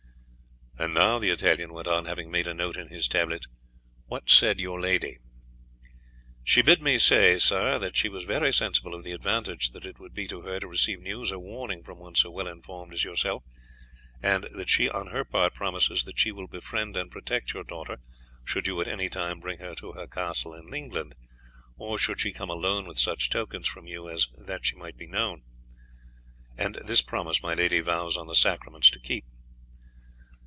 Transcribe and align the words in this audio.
"And 0.79 0.95
now," 0.95 1.19
the 1.19 1.29
Italian 1.29 1.73
went 1.73 1.87
on, 1.87 2.05
having 2.05 2.31
made 2.31 2.47
a 2.47 2.55
note 2.55 2.75
in 2.75 2.87
his 2.87 3.07
tablets, 3.07 3.45
"what 4.07 4.31
said 4.31 4.59
your 4.59 4.79
lady?" 4.81 5.19
"She 6.43 6.63
bid 6.63 6.81
me 6.81 6.97
say, 6.97 7.37
sir, 7.37 7.77
that 7.77 7.95
she 7.95 8.09
was 8.09 8.23
very 8.23 8.51
sensible 8.51 8.95
of 8.95 9.03
the 9.03 9.11
advantage 9.11 9.73
that 9.73 9.85
it 9.85 9.99
would 9.99 10.15
be 10.15 10.27
to 10.29 10.41
her 10.41 10.59
to 10.59 10.65
receive 10.67 10.99
news 10.99 11.31
or 11.31 11.37
warning 11.37 11.83
from 11.83 11.99
one 11.99 12.15
so 12.15 12.31
well 12.31 12.47
informed 12.47 12.93
as 12.93 13.03
yourself; 13.03 13.43
and 14.23 14.45
that 14.53 14.71
she 14.71 14.89
on 14.89 15.07
her 15.11 15.23
part 15.23 15.53
promises 15.53 16.03
that 16.05 16.17
she 16.17 16.31
will 16.31 16.47
befriend 16.47 16.97
and 16.97 17.11
protect 17.11 17.53
your 17.53 17.63
daughter 17.63 17.99
should 18.43 18.65
you 18.65 18.81
at 18.81 18.87
any 18.87 19.07
time 19.07 19.39
bring 19.39 19.59
her 19.59 19.75
to 19.75 19.91
her 19.91 20.07
castle 20.07 20.55
in 20.55 20.73
England, 20.73 21.13
or 21.77 21.99
should 21.99 22.19
she 22.19 22.33
come 22.33 22.49
alone 22.49 22.87
with 22.87 22.97
such 22.97 23.29
tokens 23.29 23.67
from 23.67 23.85
you 23.85 24.09
as 24.09 24.25
that 24.35 24.65
she 24.65 24.75
might 24.75 24.97
be 24.97 25.05
known; 25.07 25.43
and 26.57 26.73
this 26.87 27.03
promise 27.03 27.43
my 27.43 27.53
lady 27.53 27.81
vows 27.81 28.17
on 28.17 28.25
the 28.25 28.33
sacraments 28.35 28.89
to 28.89 28.99
keep." 28.99 29.25